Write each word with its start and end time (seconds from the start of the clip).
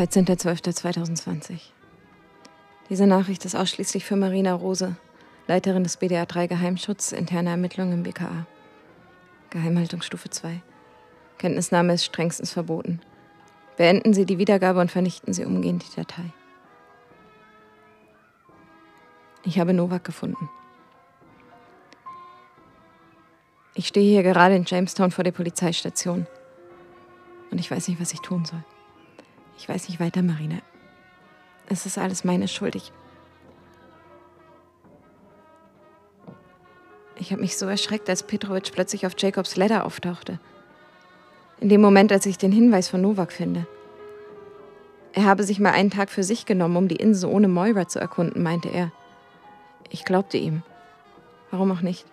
13.12.2020. 0.00 1.58
Diese 2.88 3.06
Nachricht 3.06 3.44
ist 3.44 3.54
ausschließlich 3.54 4.06
für 4.06 4.16
Marina 4.16 4.54
Rose, 4.54 4.96
Leiterin 5.46 5.82
des 5.82 5.98
BDA 5.98 6.24
3 6.24 6.46
Geheimschutz, 6.46 7.12
interne 7.12 7.50
Ermittlungen 7.50 7.92
im 7.92 8.02
BKA. 8.02 8.46
Geheimhaltungsstufe 9.50 10.30
2. 10.30 10.62
Kenntnisnahme 11.36 11.92
ist 11.92 12.06
strengstens 12.06 12.50
verboten. 12.50 13.00
Beenden 13.76 14.14
Sie 14.14 14.24
die 14.24 14.38
Wiedergabe 14.38 14.80
und 14.80 14.90
vernichten 14.90 15.34
Sie 15.34 15.44
umgehend 15.44 15.84
die 15.86 15.96
Datei. 15.96 16.32
Ich 19.44 19.58
habe 19.58 19.74
Novak 19.74 20.04
gefunden. 20.04 20.48
Ich 23.74 23.88
stehe 23.88 24.10
hier 24.10 24.22
gerade 24.22 24.56
in 24.56 24.64
Jamestown 24.64 25.10
vor 25.10 25.24
der 25.24 25.32
Polizeistation. 25.32 26.26
Und 27.50 27.58
ich 27.58 27.70
weiß 27.70 27.88
nicht, 27.88 28.00
was 28.00 28.14
ich 28.14 28.20
tun 28.20 28.46
soll. 28.46 28.64
Ich 29.60 29.68
weiß 29.68 29.90
nicht 29.90 30.00
weiter, 30.00 30.22
Marina. 30.22 30.56
Es 31.66 31.84
ist 31.84 31.98
alles 31.98 32.24
meine 32.24 32.48
Schuld. 32.48 32.76
Ich. 32.76 32.92
Ich 37.16 37.30
habe 37.30 37.42
mich 37.42 37.58
so 37.58 37.66
erschreckt, 37.66 38.08
als 38.08 38.22
Petrovic 38.22 38.72
plötzlich 38.72 39.04
auf 39.04 39.12
Jacobs 39.18 39.56
Ladder 39.56 39.84
auftauchte. 39.84 40.40
In 41.60 41.68
dem 41.68 41.82
Moment, 41.82 42.10
als 42.10 42.24
ich 42.24 42.38
den 42.38 42.52
Hinweis 42.52 42.88
von 42.88 43.02
Novak 43.02 43.32
finde. 43.32 43.66
Er 45.12 45.26
habe 45.26 45.42
sich 45.42 45.60
mal 45.60 45.72
einen 45.72 45.90
Tag 45.90 46.08
für 46.08 46.22
sich 46.22 46.46
genommen, 46.46 46.78
um 46.78 46.88
die 46.88 46.96
Insel 46.96 47.28
ohne 47.28 47.48
Moira 47.48 47.86
zu 47.86 47.98
erkunden, 47.98 48.42
meinte 48.42 48.70
er. 48.70 48.92
Ich 49.90 50.06
glaubte 50.06 50.38
ihm. 50.38 50.62
Warum 51.50 51.70
auch 51.70 51.82
nicht? 51.82 52.06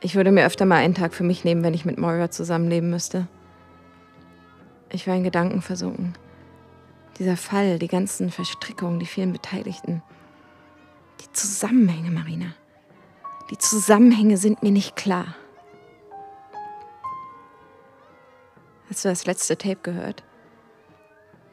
Ich 0.00 0.16
würde 0.16 0.32
mir 0.32 0.44
öfter 0.44 0.64
mal 0.64 0.78
einen 0.78 0.94
Tag 0.94 1.14
für 1.14 1.22
mich 1.22 1.44
nehmen, 1.44 1.62
wenn 1.62 1.74
ich 1.74 1.84
mit 1.84 1.98
Moira 1.98 2.32
zusammenleben 2.32 2.90
müsste. 2.90 3.28
Ich 4.90 5.06
war 5.06 5.14
in 5.14 5.24
Gedanken 5.24 5.62
versunken. 5.62 6.14
Dieser 7.18 7.36
Fall, 7.36 7.78
die 7.78 7.88
ganzen 7.88 8.30
Verstrickungen, 8.30 8.98
die 8.98 9.06
vielen 9.06 9.32
Beteiligten. 9.32 10.02
Die 11.20 11.32
Zusammenhänge, 11.32 12.10
Marina. 12.10 12.54
Die 13.50 13.58
Zusammenhänge 13.58 14.36
sind 14.36 14.62
mir 14.62 14.72
nicht 14.72 14.96
klar. 14.96 15.34
Hast 18.88 19.04
du 19.04 19.08
das 19.08 19.26
letzte 19.26 19.56
Tape 19.56 19.78
gehört? 19.82 20.22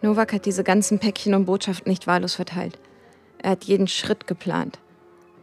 Novak 0.01 0.33
hat 0.33 0.45
diese 0.45 0.63
ganzen 0.63 0.99
Päckchen 0.99 1.33
und 1.33 1.45
Botschaften 1.45 1.89
nicht 1.89 2.07
wahllos 2.07 2.35
verteilt. 2.35 2.77
Er 3.39 3.51
hat 3.51 3.63
jeden 3.63 3.87
Schritt 3.87 4.27
geplant. 4.27 4.79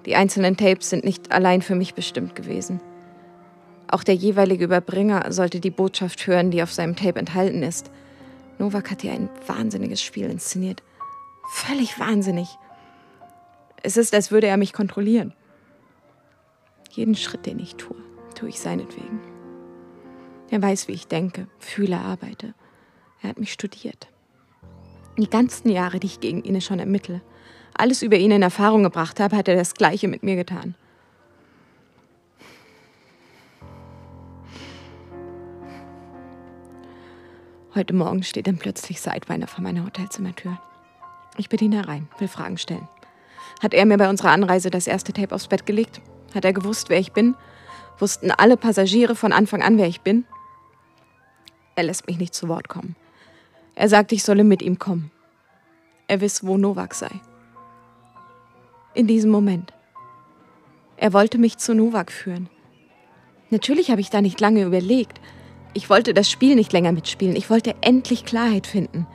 Die 0.07 0.17
einzelnen 0.17 0.57
Tapes 0.57 0.91
sind 0.91 1.05
nicht 1.05 1.33
allein 1.33 1.63
für 1.63 1.75
mich 1.75 1.95
bestimmt 1.95 2.35
gewesen. 2.35 2.81
Auch 3.91 4.05
der 4.05 4.15
jeweilige 4.15 4.65
Überbringer 4.65 5.33
sollte 5.33 5.59
die 5.59 5.73
Botschaft 5.73 6.29
hören, 6.29 6.53
die 6.53 6.63
auf 6.63 6.73
seinem 6.73 6.95
Tape 6.95 7.19
enthalten 7.19 7.65
ist. 7.65 7.91
Novak 8.59 8.93
hat 8.93 9.03
hier 9.03 9.13
ein 9.13 9.29
wahnsinniges 9.49 10.01
Spiel 10.01 10.31
inszeniert. 10.31 10.85
Völlig 11.51 11.99
wahnsinnig. 11.99 12.57
Es 13.83 13.97
ist, 13.97 14.15
als 14.15 14.31
würde 14.31 14.47
er 14.47 14.59
mich 14.59 14.73
kontrollieren. 14.73 15.33
Jeden 16.93 17.17
Schritt, 17.17 17.47
den 17.47 17.59
ich 17.59 17.75
tue, 17.75 17.97
tue 18.37 18.51
ich 18.51 18.61
seinetwegen. 18.61 19.19
Er 20.51 20.63
weiß, 20.63 20.87
wie 20.87 20.93
ich 20.93 21.09
denke, 21.09 21.49
fühle, 21.59 21.99
arbeite. 21.99 22.55
Er 23.23 23.31
hat 23.31 23.41
mich 23.41 23.53
studiert. 23.53 24.07
Die 25.19 25.29
ganzen 25.29 25.69
Jahre, 25.69 25.99
die 25.99 26.07
ich 26.07 26.21
gegen 26.21 26.45
ihn 26.45 26.61
schon 26.61 26.79
ermittle, 26.79 27.23
alles 27.75 28.03
über 28.03 28.17
ihn 28.17 28.31
in 28.31 28.43
Erfahrung 28.43 28.85
gebracht 28.85 29.19
habe, 29.19 29.37
hat 29.37 29.49
er 29.49 29.57
das 29.57 29.75
Gleiche 29.75 30.07
mit 30.07 30.23
mir 30.23 30.37
getan. 30.37 30.77
Heute 37.73 37.95
Morgen 37.95 38.25
steht 38.25 38.49
dann 38.49 38.59
plötzlich 38.59 39.01
Sidewinder 39.01 39.47
vor 39.47 39.63
meiner 39.63 39.85
Hotelzimmertür. 39.85 40.61
Ich 41.37 41.49
bin 41.49 41.61
ihn 41.61 41.73
herein, 41.73 42.09
will 42.19 42.27
Fragen 42.27 42.59
stellen. 42.59 42.89
Hat 43.63 43.75
er 43.75 43.87
mir 43.87 43.97
bei 43.97 44.11
unserer 44.11 44.33
Anreise 44.33 44.71
das 44.71 44.89
erste 44.89 45.13
Tape 45.13 45.33
aufs 45.33 45.47
Bett 45.47 45.67
gelegt? 45.67 46.01
Hat 46.35 46.45
er 46.45 46.53
gewusst, 46.53 46.89
wer 46.89 46.99
ich 46.99 47.13
bin? 47.13 47.37
Wussten 48.01 48.33
alle 48.33 48.57
Passagiere 48.57 49.15
von 49.15 49.33
Anfang 49.33 49.63
an, 49.63 49.79
wer 49.79 49.87
ich 49.87 50.01
bin? 50.01 50.25
Er 51.77 51.85
lässt 51.85 52.09
mich 52.09 52.19
nicht 52.19 52.35
zu 52.35 52.49
Wort 52.49 52.69
kommen. 52.69 52.97
Er 53.77 53.89
sagt, 53.89 54.11
ich 54.11 54.25
solle 54.25 54.43
mit 54.43 54.63
ihm 54.63 54.81
kommen. 54.81 55.13
Er 56.09 56.21
wisse, 56.21 56.49
wo 56.49 56.59
Novak 56.59 56.93
sei. 56.93 57.21
In 58.95 59.07
diesem 59.07 59.31
Moment. 59.31 59.73
Er 60.97 61.13
wollte 61.13 61.39
mich 61.39 61.59
zu 61.59 61.73
Novak 61.73 62.11
führen. 62.11 62.49
Natürlich 63.51 63.93
habe 63.93 64.01
ich 64.01 64.11
da 64.11 64.21
nicht 64.21 64.41
lange 64.41 64.65
überlegt. 64.65 65.21
Ich 65.73 65.89
wollte 65.89 66.15
das 66.15 66.29
Spiel 66.29 66.57
nicht 66.57 66.73
länger 66.73 66.93
mitspielen. 66.93 67.37
Ich 67.37 67.49
wollte 67.49 67.77
endlich 67.81 68.25
Klarheit 68.25 68.67
finden. 68.67 69.07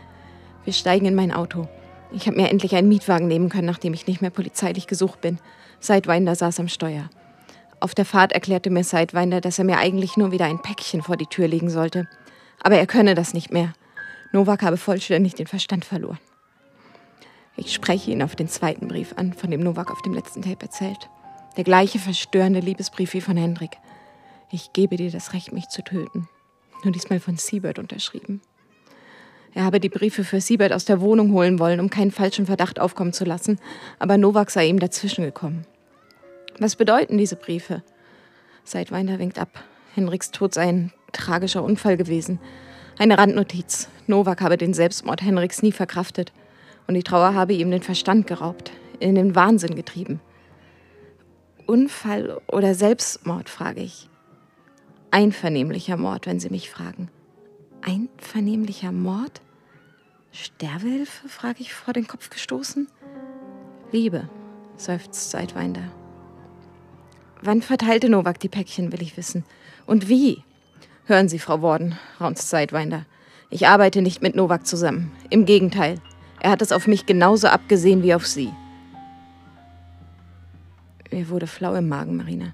Wir 0.63 0.73
steigen 0.73 1.05
in 1.05 1.15
mein 1.15 1.33
Auto. 1.33 1.67
Ich 2.11 2.27
habe 2.27 2.37
mir 2.37 2.49
endlich 2.49 2.75
einen 2.75 2.87
Mietwagen 2.87 3.27
nehmen 3.27 3.49
können, 3.49 3.67
nachdem 3.67 3.93
ich 3.93 4.07
nicht 4.07 4.21
mehr 4.21 4.29
polizeilich 4.29 4.87
gesucht 4.87 5.19
bin. 5.19 5.39
Sidewinder 5.81 6.33
saß 6.33 6.61
am 6.61 6.69
Steuer. 6.69 7.09
Auf 7.81 7.93
der 7.93 8.05
Fahrt 8.05 8.31
erklärte 8.31 8.69
mir 8.69 8.85
Sidewinder, 8.85 9.41
dass 9.41 9.59
er 9.59 9.65
mir 9.65 9.77
eigentlich 9.77 10.15
nur 10.15 10.31
wieder 10.31 10.45
ein 10.45 10.61
Päckchen 10.61 11.01
vor 11.01 11.17
die 11.17 11.27
Tür 11.27 11.49
legen 11.49 11.69
sollte. 11.69 12.07
Aber 12.63 12.77
er 12.77 12.87
könne 12.87 13.15
das 13.15 13.33
nicht 13.33 13.51
mehr. 13.51 13.73
Novak 14.31 14.63
habe 14.63 14.77
vollständig 14.77 15.35
den 15.35 15.47
Verstand 15.47 15.83
verloren. 15.83 16.19
Ich 17.57 17.73
spreche 17.73 18.11
ihn 18.11 18.23
auf 18.23 18.35
den 18.35 18.47
zweiten 18.47 18.87
Brief 18.87 19.13
an, 19.17 19.33
von 19.33 19.51
dem 19.51 19.61
Novak 19.61 19.91
auf 19.91 20.01
dem 20.03 20.13
letzten 20.13 20.41
Tape 20.41 20.65
erzählt. 20.65 21.09
Der 21.57 21.63
gleiche 21.65 21.99
verstörende 21.99 22.59
Liebesbrief 22.61 23.13
wie 23.13 23.21
von 23.21 23.37
Hendrik. 23.37 23.77
Ich 24.51 24.71
gebe 24.73 24.95
dir 24.95 25.11
das 25.11 25.33
Recht, 25.33 25.51
mich 25.51 25.67
zu 25.67 25.83
töten 25.83 26.29
nur 26.85 26.91
diesmal 26.91 27.19
von 27.19 27.37
Siebert 27.37 27.79
unterschrieben. 27.79 28.41
Er 29.53 29.63
habe 29.63 29.79
die 29.79 29.89
Briefe 29.89 30.23
für 30.23 30.41
Siebert 30.41 30.73
aus 30.73 30.85
der 30.85 30.99
Wohnung 30.99 31.31
holen 31.31 31.59
wollen, 31.59 31.79
um 31.79 31.89
keinen 31.89 32.11
falschen 32.11 32.45
Verdacht 32.45 32.79
aufkommen 32.79 33.13
zu 33.13 33.23
lassen, 33.23 33.57
aber 33.99 34.17
Novak 34.17 34.51
sei 34.51 34.67
ihm 34.67 34.79
dazwischen 34.79 35.23
gekommen. 35.23 35.65
Was 36.59 36.75
bedeuten 36.75 37.17
diese 37.17 37.37
Briefe? 37.37 37.81
Seidweiner 38.65 39.17
winkt 39.17 39.39
ab. 39.39 39.63
Henriks 39.93 40.31
Tod 40.31 40.53
sei 40.53 40.67
ein 40.67 40.93
tragischer 41.13 41.63
Unfall 41.63 41.95
gewesen. 41.95 42.39
Eine 42.97 43.17
Randnotiz. 43.17 43.87
Novak 44.07 44.41
habe 44.41 44.57
den 44.57 44.73
Selbstmord 44.73 45.21
Henriks 45.21 45.61
nie 45.61 45.71
verkraftet. 45.71 46.33
Und 46.87 46.95
die 46.95 47.03
Trauer 47.03 47.33
habe 47.33 47.53
ihm 47.53 47.71
den 47.71 47.81
Verstand 47.81 48.27
geraubt, 48.27 48.71
in 48.99 49.15
den 49.15 49.35
Wahnsinn 49.35 49.75
getrieben. 49.75 50.19
Unfall 51.65 52.41
oder 52.47 52.75
Selbstmord, 52.75 53.49
frage 53.49 53.81
ich 53.81 54.09
einvernehmlicher 55.11 55.97
Mord, 55.97 56.25
wenn 56.25 56.39
Sie 56.39 56.49
mich 56.49 56.69
fragen. 56.69 57.09
Einvernehmlicher 57.81 58.91
Mord? 58.91 59.41
Sterbehilfe? 60.31 61.29
frage 61.29 61.61
ich 61.61 61.73
vor 61.73 61.93
den 61.93 62.07
Kopf 62.07 62.29
gestoßen. 62.29 62.87
Liebe, 63.91 64.29
seufzt 64.75 65.31
Seidwinder. 65.31 65.91
Wann 67.41 67.61
verteilte 67.61 68.09
Novak 68.09 68.39
die 68.39 68.49
Päckchen, 68.49 68.91
will 68.91 69.01
ich 69.01 69.17
wissen. 69.17 69.45
Und 69.85 70.09
wie? 70.09 70.43
Hören 71.05 71.29
Sie, 71.29 71.39
Frau 71.39 71.61
Worden, 71.61 71.97
raunzt 72.19 72.49
Seidwinder. 72.49 73.05
Ich 73.49 73.67
arbeite 73.67 74.01
nicht 74.01 74.21
mit 74.21 74.35
Novak 74.35 74.65
zusammen. 74.65 75.11
Im 75.29 75.45
Gegenteil. 75.45 76.01
Er 76.41 76.51
hat 76.51 76.61
es 76.61 76.71
auf 76.71 76.87
mich 76.87 77.05
genauso 77.05 77.47
abgesehen 77.47 78.03
wie 78.03 78.13
auf 78.13 78.25
Sie. 78.25 78.51
Mir 81.11 81.29
wurde 81.29 81.47
flau 81.47 81.75
im 81.75 81.87
Magen, 81.87 82.17
Marina. 82.17 82.53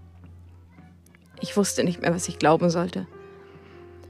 Ich 1.42 1.58
wusste 1.58 1.84
nicht 1.84 2.02
mehr, 2.02 2.14
was 2.14 2.28
ich 2.28 2.40
glauben 2.40 2.70
sollte. 2.70 3.08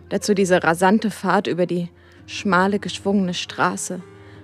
Dazu 0.10 0.34
diese 0.34 0.64
rasante 0.64 1.10
Fahrt 1.10 1.48
über 1.48 1.66
die 1.66 1.90
schmale, 2.28 2.80
geschwungene 2.80 3.34
Straße 3.34 4.02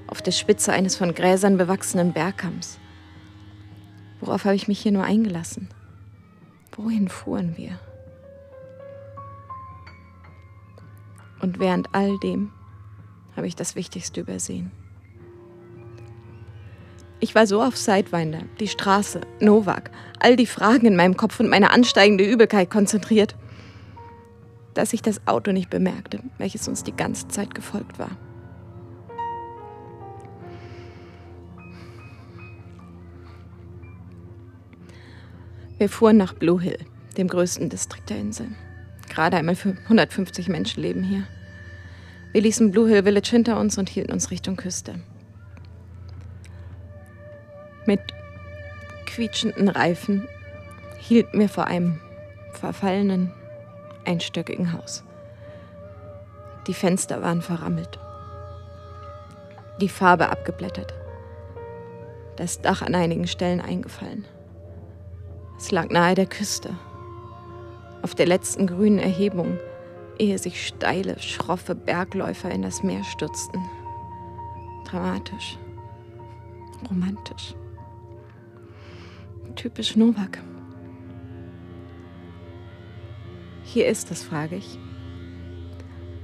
auf 0.07 0.21
der 0.21 0.31
Spitze 0.31 0.71
eines 0.71 0.95
von 0.95 1.13
Gräsern 1.13 1.57
bewachsenen 1.57 2.13
Bergkamms. 2.13 2.79
Worauf 4.21 4.45
habe 4.45 4.55
ich 4.55 4.67
mich 4.67 4.79
hier 4.79 4.93
nur 4.93 5.03
eingelassen? 5.03 5.69
Wohin 6.75 7.09
fuhren 7.09 7.57
wir? 7.57 7.77
Und 11.41 11.59
während 11.59 11.93
all 11.93 12.17
dem 12.19 12.51
habe 13.35 13.47
ich 13.47 13.55
das 13.55 13.75
Wichtigste 13.75 14.21
übersehen. 14.21 14.71
Ich 17.19 17.33
war 17.33 17.47
so 17.47 17.63
auf 17.63 17.75
Sidewinder, 17.75 18.43
die 18.59 18.67
Straße, 18.67 19.21
Novak, 19.39 19.89
all 20.19 20.35
die 20.35 20.45
Fragen 20.45 20.85
in 20.85 20.95
meinem 20.95 21.17
Kopf 21.17 21.39
und 21.39 21.49
meine 21.49 21.71
ansteigende 21.71 22.23
Übelkeit 22.23 22.69
konzentriert, 22.69 23.35
dass 24.75 24.93
ich 24.93 25.01
das 25.01 25.25
Auto 25.25 25.51
nicht 25.51 25.71
bemerkte, 25.71 26.19
welches 26.37 26.67
uns 26.67 26.83
die 26.83 26.95
ganze 26.95 27.27
Zeit 27.27 27.55
gefolgt 27.55 27.97
war. 27.97 28.11
Wir 35.79 35.89
fuhren 35.89 36.17
nach 36.17 36.33
Blue 36.33 36.61
Hill, 36.61 36.79
dem 37.17 37.27
größten 37.27 37.69
Distrikt 37.69 38.11
der 38.11 38.17
Insel. 38.17 38.49
Gerade 39.09 39.37
einmal 39.37 39.55
150 39.83 40.49
Menschen 40.49 40.83
leben 40.83 41.03
hier. 41.03 41.23
Wir 42.31 42.41
ließen 42.41 42.71
Blue 42.71 42.87
Hill 42.87 43.03
Village 43.03 43.29
hinter 43.31 43.59
uns 43.59 43.79
und 43.79 43.89
hielten 43.89 44.11
uns 44.11 44.29
Richtung 44.29 44.55
Küste. 44.55 44.99
Quietschenden 49.17 49.67
Reifen 49.67 50.27
hielten 50.99 51.39
wir 51.39 51.49
vor 51.49 51.65
einem 51.65 51.99
verfallenen, 52.51 53.33
einstöckigen 54.05 54.73
Haus. 54.73 55.03
Die 56.67 56.75
Fenster 56.75 57.23
waren 57.23 57.41
verrammelt. 57.41 57.97
Die 59.81 59.89
Farbe 59.89 60.29
abgeblättert. 60.29 60.93
Das 62.35 62.61
Dach 62.61 62.83
an 62.83 62.93
einigen 62.93 63.25
Stellen 63.25 63.59
eingefallen. 63.59 64.27
Es 65.57 65.71
lag 65.71 65.89
nahe 65.89 66.13
der 66.13 66.27
Küste. 66.27 66.75
Auf 68.03 68.13
der 68.13 68.27
letzten 68.27 68.67
grünen 68.67 68.99
Erhebung, 68.99 69.57
ehe 70.19 70.37
sich 70.37 70.67
steile, 70.67 71.19
schroffe 71.19 71.73
Bergläufer 71.73 72.51
in 72.51 72.61
das 72.61 72.83
Meer 72.83 73.03
stürzten. 73.03 73.67
Dramatisch. 74.85 75.57
Romantisch. 76.87 77.55
Typisch 79.57 79.95
Novak. 79.95 80.37
Hier 83.63 83.87
ist 83.87 84.11
es, 84.11 84.21
frage 84.21 84.57
ich. 84.57 84.77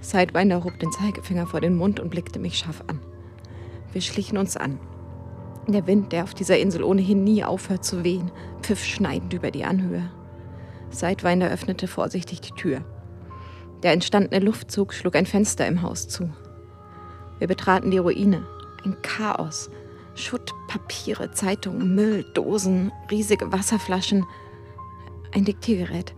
Sidewinder 0.02 0.64
hob 0.64 0.78
den 0.78 0.92
Zeigefinger 0.92 1.48
vor 1.48 1.60
den 1.60 1.76
Mund 1.76 2.00
und 2.00 2.12
blickte 2.12 2.38
mich 2.38 2.60
scharf 2.60 2.84
an. 2.86 3.00
Wir 3.92 4.02
schlichen 4.02 4.38
uns 4.38 4.56
an. 4.56 4.80
Der 5.68 5.88
Wind, 5.88 6.12
der 6.12 6.26
auf 6.26 6.36
dieser 6.36 6.60
Insel 6.60 6.84
ohnehin 6.84 7.24
nie 7.24 7.44
aufhört 7.44 7.84
zu 7.84 8.04
wehen, 8.04 8.32
pfiff 8.62 8.86
schneidend 8.86 9.34
über 9.34 9.50
die 9.50 9.66
Anhöhe. 9.66 10.12
Sidewinder 10.92 11.50
öffnete 11.50 11.88
vorsichtig 11.88 12.40
die 12.42 12.54
Tür. 12.54 12.86
Der 13.82 13.94
entstandene 13.94 14.46
Luftzug 14.46 14.94
schlug 14.94 15.16
ein 15.16 15.26
Fenster 15.26 15.66
im 15.66 15.82
Haus 15.82 16.08
zu. 16.08 16.32
Wir 17.40 17.48
betraten 17.48 17.90
die 17.90 17.98
Ruine. 17.98 18.46
Ein 18.86 18.96
Chaos. 19.02 19.72
Schutt, 20.14 20.54
Papiere, 20.74 21.30
Zeitungen, 21.30 21.94
Müll, 21.94 22.26
Dosen, 22.34 22.92
riesige 23.12 23.52
Wasserflaschen. 23.52 24.26
Ein 25.32 25.46
Diktiergerät. 25.46 26.16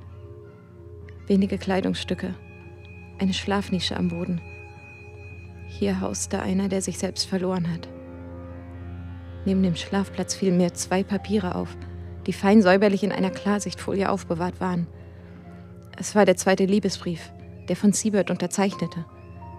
Wenige 1.28 1.58
Kleidungsstücke. 1.58 2.34
Eine 3.20 3.34
Schlafnische 3.34 3.98
am 3.98 4.08
Boden. 4.08 4.40
Hier 5.68 6.00
hauste 6.00 6.42
einer, 6.42 6.70
der 6.70 6.82
sich 6.82 6.98
selbst 6.98 7.26
verloren 7.28 7.70
hat. 7.70 7.90
Neben 9.44 9.62
dem 9.62 9.76
Schlafplatz 9.76 10.36
fielen 10.36 10.56
mir 10.56 10.74
zwei 10.74 11.04
Papiere 11.04 11.56
auf, 11.56 11.76
die 12.26 12.32
fein 12.32 12.62
säuberlich 12.62 13.04
in 13.04 13.12
einer 13.12 13.32
Klarsichtfolie 13.32 14.10
aufbewahrt 14.10 14.62
waren. 14.62 14.88
Es 15.98 16.16
war 16.16 16.24
der 16.24 16.38
zweite 16.38 16.64
Liebesbrief, 16.64 17.30
der 17.68 17.76
von 17.76 17.92
Siebert 17.92 18.32
unterzeichnete, 18.32 19.04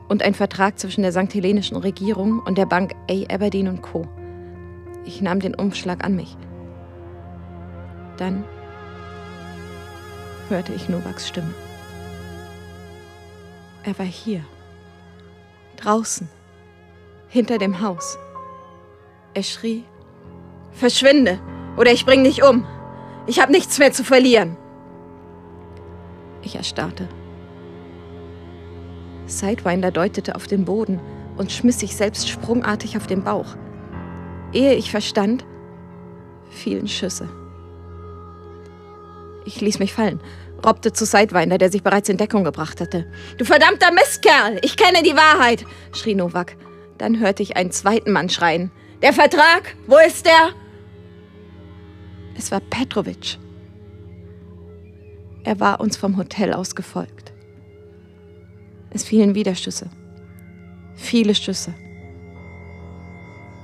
und 0.09 0.23
ein 0.23 0.33
Vertrag 0.33 0.79
zwischen 0.79 1.03
der 1.03 1.13
St. 1.13 1.35
Hellenischen 1.35 1.77
Regierung 1.77 2.41
und 2.41 2.57
der 2.57 2.65
Bank 2.65 2.95
A. 3.11 3.35
Aberdeen 3.35 3.83
Co. 3.83 4.09
Ich 5.07 5.23
nahm 5.23 5.41
den 5.41 5.55
Umschlag 5.55 6.05
an 6.05 6.17
mich. 6.17 6.37
Dann 8.17 8.45
hörte 10.49 10.73
ich 10.75 10.89
Novaks 10.89 11.29
Stimme. 11.29 11.55
Er 13.85 13.97
war 13.99 14.07
hier, 14.07 14.45
draußen, 15.77 16.29
hinter 17.29 17.59
dem 17.59 17.81
Haus. 17.81 18.19
Er 19.33 19.45
schrie, 19.45 19.85
Verschwinde, 20.73 21.39
oder 21.77 21.93
ich 21.93 22.05
bring 22.05 22.25
dich 22.25 22.43
um. 22.43 22.67
Ich 23.29 23.41
habe 23.41 23.53
nichts 23.53 23.79
mehr 23.79 23.93
zu 23.93 24.03
verlieren. 24.03 24.57
Ich 26.43 26.57
erstarrte. 26.57 27.09
Sidewinder 29.27 29.93
deutete 29.93 30.35
auf 30.35 30.49
den 30.49 30.65
Boden 30.65 31.01
und 31.37 31.53
schmiss 31.53 31.81
sich 31.81 31.97
selbst 31.97 32.29
sprungartig 32.29 32.97
auf 32.97 33.07
den 33.07 33.23
Bauch. 33.23 33.57
Ehe 34.53 34.75
ich 34.75 34.91
verstand, 34.91 35.45
fielen 36.51 36.89
Schüsse. 36.89 37.29
Ich 39.45 39.61
ließ 39.61 39.79
mich 39.79 39.93
fallen, 39.93 40.21
robbte 40.65 40.93
zu 40.93 41.05
Sidewinder, 41.05 41.59
der 41.59 41.71
sich 41.71 41.83
bereits 41.83 42.09
in 42.09 42.17
Deckung 42.17 42.45
gebracht 42.45 42.81
hatte. 42.81 43.07
Du 43.39 43.45
verdammter 43.45 43.93
Mistkerl, 43.93 44.59
ich 44.63 44.77
kenne 44.77 45.03
die 45.03 45.17
Wahrheit, 45.17 45.65
schrie 45.93 46.15
Novak. 46.15 46.57
Dann 46.99 47.21
hörte 47.21 47.43
ich 47.43 47.57
einen 47.57 47.71
zweiten 47.71 48.13
Mann 48.13 48.29
schreien. 48.29 48.71
Der 49.03 49.13
Vertrag? 49.13 49.77
Wo 49.87 49.99
ist 49.99 50.25
der? 50.25 50.51
Es 52.37 52.51
war 52.51 52.61
Petrovic. 52.61 53.39
Er 55.45 55.61
war 55.61 55.81
uns 55.81 55.97
vom 55.97 56.17
Hotel 56.17 56.53
aus 56.53 56.75
gefolgt. 56.75 57.33
Es 58.91 59.05
fielen 59.05 59.35
wieder 59.35 59.55
Schüsse. 59.55 59.91
Viele 60.97 61.35
Schüsse. 61.35 61.75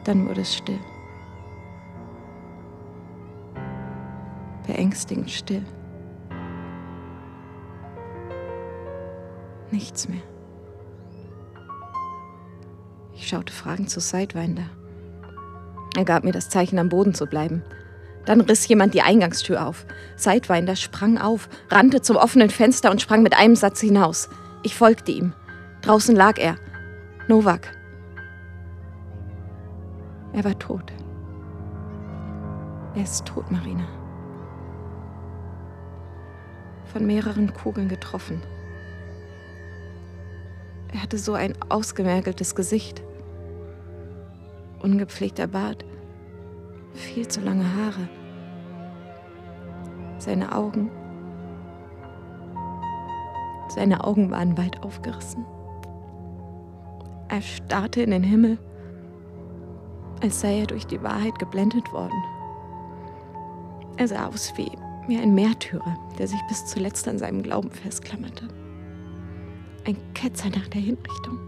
Dann 0.05 0.29
wurde 0.29 0.41
es 0.41 0.55
still. 0.55 0.79
Beängstigend 4.67 5.31
still. 5.31 5.65
Nichts 9.71 10.09
mehr. 10.09 10.23
Ich 13.15 13.29
schaute 13.29 13.53
fragend 13.53 13.91
zu 13.91 14.01
Sidewinder. 14.01 14.65
Er 15.97 16.05
gab 16.05 16.25
mir 16.25 16.33
das 16.33 16.49
Zeichen, 16.49 16.79
am 16.79 16.89
Boden 16.89 17.15
zu 17.15 17.27
bleiben. 17.27 17.63
Dann 18.25 18.41
riss 18.41 18.67
jemand 18.69 18.95
die 18.95 19.03
Eingangstür 19.03 19.67
auf. 19.67 19.87
Sidewinder 20.17 20.77
sprang 20.77 21.19
auf, 21.19 21.49
rannte 21.71 22.03
zum 22.03 22.17
offenen 22.17 22.51
Fenster 22.51 22.91
und 22.91 23.01
sprang 23.01 23.23
mit 23.23 23.37
einem 23.37 23.57
Satz 23.57 23.81
hinaus. 23.81 24.29
Ich 24.63 24.75
folgte 24.77 25.13
ihm. 25.13 25.33
Draußen 25.83 26.15
lag 26.15 26.39
er. 26.39 26.57
Novak. 27.29 27.82
Er 30.33 30.45
war 30.45 30.59
tot. 30.59 30.93
Er 32.95 33.03
ist 33.03 33.25
tot, 33.25 33.51
Marina. 33.51 33.87
Von 36.93 37.07
mehreren 37.07 37.53
Kugeln 37.55 37.89
getroffen. 37.89 38.43
Er 40.93 41.03
hatte 41.03 41.19
so 41.19 41.35
ein 41.35 41.55
ausgemergeltes 41.71 42.55
Gesicht 42.55 43.03
ungepflegter 44.83 45.47
Bart, 45.47 45.85
viel 46.93 47.27
zu 47.27 47.41
lange 47.41 47.65
Haare. 47.65 48.09
Seine 50.19 50.55
Augen, 50.55 50.91
seine 53.69 54.05
Augen 54.05 54.31
waren 54.31 54.59
weit 54.59 54.83
aufgerissen. 54.83 55.45
Er 57.29 57.41
starrte 57.41 58.03
in 58.03 58.11
den 58.11 58.23
Himmel, 58.23 58.59
als 60.23 60.41
sei 60.41 60.61
er 60.61 60.67
durch 60.67 60.87
die 60.87 61.03
Wahrheit 61.03 61.39
geblendet 61.39 61.93
worden. 61.93 62.23
Er 63.97 64.09
sah 64.09 64.29
aus 64.29 64.53
wie, 64.57 64.71
wie 65.09 65.19
ein 65.19 65.35
Märtyrer, 65.35 65.99
der 66.19 66.29
sich 66.29 66.41
bis 66.49 66.65
zuletzt 66.67 67.09
an 67.09 67.19
seinem 67.19 67.43
Glauben 67.43 67.71
festklammerte. 67.71 68.49
Ein 69.85 69.97
Ketzer 70.15 70.51
nach 70.51 70.69
der 70.69 70.81
Hinrichtung. 70.81 71.39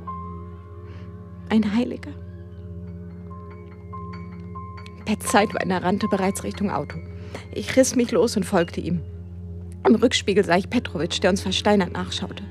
Ein 1.51 1.75
Heiliger. 1.75 2.11
Per 5.05 5.21
Zeitweiner 5.21 5.83
rannte 5.83 6.09
bereits 6.09 6.43
Richtung 6.43 6.71
Auto. 6.71 6.99
Ich 7.53 7.77
riss 7.77 7.95
mich 7.95 8.11
los 8.11 8.37
und 8.37 8.45
folgte 8.45 8.81
ihm. 8.81 9.01
Im 9.87 9.95
Rückspiegel 9.95 10.45
sah 10.45 10.57
ich 10.57 10.71
Petrovic, 10.71 11.21
der 11.21 11.31
uns 11.31 11.43
versteinert 11.43 11.93
nachschaute. 11.93 12.43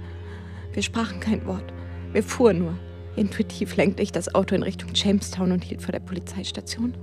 Wir 0.72 0.84
sprachen 0.84 1.20
kein 1.20 1.46
Wort. 1.46 1.74
Wir 2.14 2.24
fuhren 2.24 2.60
nur. 2.60 2.76
Intuitiv 3.16 3.76
lenkte 3.76 4.02
ich 4.02 4.12
das 4.12 4.34
Auto 4.34 4.56
in 4.56 4.64
Richtung 4.64 4.90
Jamestown 4.94 5.52
und 5.52 5.64
hielt 5.64 5.82
vor 5.82 5.92
der 5.92 6.00
Polizeistation. 6.00 6.96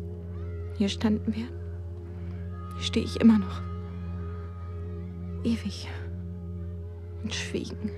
Hier 0.77 0.89
standen 0.89 1.35
wir. 1.35 1.47
Hier 2.75 2.83
stehe 2.83 3.07
ich 3.07 3.21
immer 3.21 3.39
noch. 3.39 3.63
Ewig. 5.45 5.89
Und 7.23 7.35
schwiegen. 7.35 7.91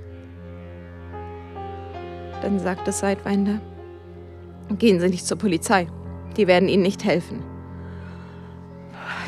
Dann 2.43 2.59
sagte 2.59 2.93
Sidewinder, 2.93 3.61
gehen 4.79 5.01
Sie 5.01 5.09
nicht 5.09 5.27
zur 5.27 5.39
Polizei. 5.39 5.87
Die 6.37 6.47
werden 6.47 6.69
Ihnen 6.69 6.83
nicht 6.83 7.05
helfen. 7.05 7.43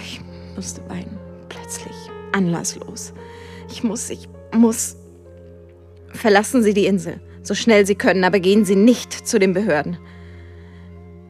Ich 0.02 0.20
musste 0.56 0.82
weinen, 0.88 1.18
plötzlich, 1.48 1.94
anlasslos. 2.32 3.12
Ich 3.70 3.84
muss, 3.84 4.10
ich 4.10 4.28
muss. 4.52 4.96
Verlassen 6.08 6.62
Sie 6.62 6.74
die 6.74 6.86
Insel, 6.86 7.20
so 7.46 7.54
schnell 7.54 7.86
Sie 7.86 7.94
können, 7.94 8.24
aber 8.24 8.40
gehen 8.40 8.64
Sie 8.64 8.76
nicht 8.76 9.12
zu 9.12 9.38
den 9.38 9.52
Behörden. 9.52 9.98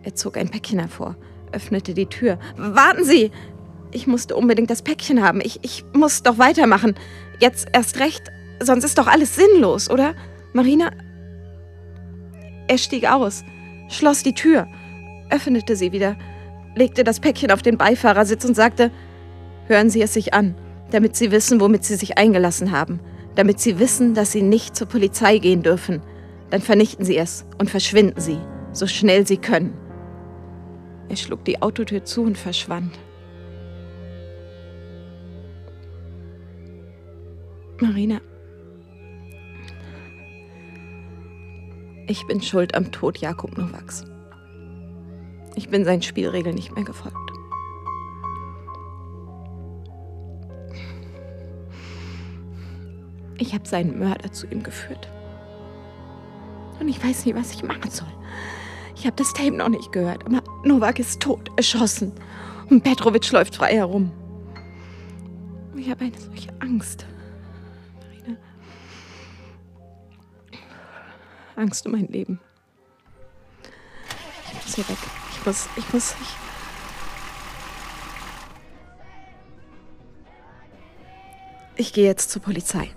Er 0.03 0.15
zog 0.15 0.37
ein 0.37 0.49
Päckchen 0.49 0.79
hervor, 0.79 1.17
öffnete 1.53 1.95
die 1.95 2.07
Tür. 2.07 2.39
Warten 2.57 3.05
Sie! 3.05 3.31
Ich 3.91 4.07
musste 4.09 4.35
unbedingt 4.35 4.71
das 4.71 4.83
Päckchen 4.83 5.23
haben. 5.23 5.41
Ich, 5.41 5.61
ich 5.63 5.85
muss 5.93 6.25
doch 6.25 6.39
weitermachen. 6.39 6.95
Jetzt 7.39 7.69
erst 7.73 8.01
recht, 8.01 8.23
sonst 8.61 8.85
ist 8.85 8.99
doch 8.99 9.07
alles 9.07 9.37
sinnlos, 9.37 9.89
oder? 9.89 10.15
Marina. 10.53 10.91
Er 12.67 12.79
stieg 12.79 13.07
aus, 13.09 13.45
schloss 13.89 14.25
die 14.25 14.35
Tür 14.35 14.67
öffnete 15.31 15.77
sie 15.77 15.93
wieder, 15.93 16.17
legte 16.75 17.05
das 17.05 17.21
Päckchen 17.21 17.51
auf 17.51 17.63
den 17.63 17.77
Beifahrersitz 17.77 18.45
und 18.45 18.55
sagte, 18.55 18.91
hören 19.67 19.91
Sie 19.91 20.03
es 20.03 20.15
sich 20.15 20.35
an, 20.35 20.55
damit 20.91 21.17
Sie 21.17 21.31
wissen, 21.31 21.61
womit 21.61 21.85
Sie 21.85 21.97
sich 21.97 22.19
eingelassen 22.19 22.71
haben, 22.71 23.01
damit 23.35 23.61
Sie 23.61 23.79
wissen, 23.79 24.15
dass 24.15 24.33
Sie 24.33 24.43
nicht 24.43 24.77
zur 24.77 24.89
Polizei 24.89 25.39
gehen 25.39 25.63
dürfen. 25.63 26.03
Dann 26.51 26.61
vernichten 26.61 27.05
Sie 27.05 27.17
es 27.17 27.45
und 27.59 27.71
verschwinden 27.71 28.21
Sie, 28.21 28.39
so 28.73 28.87
schnell 28.87 29.27
Sie 29.27 29.39
können. 29.39 29.75
Er 31.09 31.17
schlug 31.17 31.45
die 31.45 31.61
Autotür 31.61 32.05
zu 32.05 32.23
und 32.23 32.39
verschwand. 32.39 32.99
Marina, 37.81 38.21
ich 42.07 42.27
bin 42.27 42.41
schuld 42.41 42.75
am 42.75 42.93
Tod 42.93 43.19
Jakob 43.19 43.59
Nowaks. 43.59 44.05
Ich 45.57 45.69
bin 45.69 45.85
seinen 45.85 46.03
Spielregeln 46.03 46.55
nicht 46.55 46.75
mehr 46.75 46.85
gefolgt. 46.85 47.24
Ich 53.47 53.53
habe 53.53 53.69
seinen 53.69 53.99
Mörder 53.99 54.33
zu 54.33 54.47
ihm 54.47 54.63
geführt. 54.63 55.07
Und 56.81 56.89
ich 56.89 57.05
weiß 57.05 57.27
nicht, 57.27 57.37
was 57.37 57.53
ich 57.53 57.63
machen 57.63 57.91
soll. 57.91 58.09
Ich 58.97 59.05
habe 59.05 59.17
das 59.17 59.35
Tape 59.35 59.53
noch 59.53 59.69
nicht 59.69 59.93
gehört, 59.93 60.25
aber 60.25 60.43
Novak 60.65 60.99
ist 60.99 61.21
tot, 61.21 61.51
erschossen. 61.59 62.13
Und 62.71 62.83
Petrovic 62.83 63.31
läuft 63.33 63.57
frei 63.57 63.75
herum. 63.75 64.11
Ich 65.77 65.91
habe 65.91 66.07
eine 66.07 66.19
solche 66.19 66.49
Angst. 66.61 67.05
Marina. 68.01 68.39
Angst 71.57 71.85
um 71.85 71.93
mein 71.93 72.07
Leben. 72.07 72.41
Ich 74.47 74.55
muss 74.55 74.75
hier 74.75 74.89
weg. 74.89 74.99
Ich 75.33 75.45
muss, 75.45 75.69
ich 75.77 75.93
muss, 75.93 76.15
ich. 76.23 76.29
Ich 81.77 81.93
gehe 81.93 82.07
jetzt 82.07 82.31
zur 82.31 82.41
Polizei. 82.41 82.89